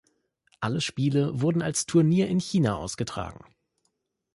Alle 0.59 0.81
Spiele 0.81 1.41
wurden 1.41 1.61
als 1.61 1.85
Turnier 1.85 2.27
in 2.27 2.39
China 2.39 2.75
ausgetragen. 2.77 3.45